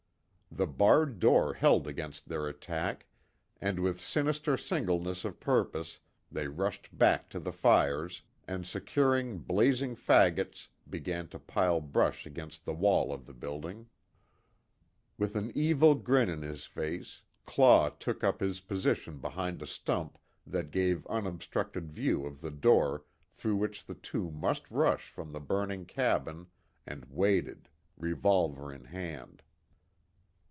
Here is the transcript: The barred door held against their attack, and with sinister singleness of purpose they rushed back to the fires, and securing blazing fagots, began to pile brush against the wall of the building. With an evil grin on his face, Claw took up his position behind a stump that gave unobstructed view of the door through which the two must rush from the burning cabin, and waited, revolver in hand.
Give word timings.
The 0.53 0.67
barred 0.67 1.19
door 1.21 1.53
held 1.53 1.87
against 1.87 2.27
their 2.27 2.45
attack, 2.49 3.05
and 3.61 3.79
with 3.79 4.01
sinister 4.01 4.57
singleness 4.57 5.23
of 5.23 5.39
purpose 5.39 5.99
they 6.29 6.49
rushed 6.49 6.97
back 6.97 7.29
to 7.29 7.39
the 7.39 7.53
fires, 7.53 8.23
and 8.49 8.67
securing 8.67 9.37
blazing 9.37 9.95
fagots, 9.95 10.67
began 10.89 11.29
to 11.29 11.39
pile 11.39 11.79
brush 11.79 12.25
against 12.25 12.65
the 12.65 12.73
wall 12.73 13.13
of 13.13 13.27
the 13.27 13.33
building. 13.33 13.87
With 15.17 15.37
an 15.37 15.53
evil 15.55 15.95
grin 15.95 16.29
on 16.29 16.41
his 16.41 16.65
face, 16.65 17.21
Claw 17.45 17.87
took 17.91 18.21
up 18.21 18.41
his 18.41 18.59
position 18.59 19.19
behind 19.19 19.61
a 19.61 19.65
stump 19.67 20.17
that 20.45 20.69
gave 20.69 21.07
unobstructed 21.07 21.93
view 21.93 22.25
of 22.25 22.41
the 22.41 22.51
door 22.51 23.05
through 23.31 23.55
which 23.55 23.85
the 23.85 23.95
two 23.95 24.29
must 24.29 24.69
rush 24.69 25.07
from 25.07 25.31
the 25.31 25.39
burning 25.39 25.85
cabin, 25.85 26.47
and 26.85 27.05
waited, 27.05 27.69
revolver 27.97 28.69
in 28.73 28.83
hand. 28.83 29.43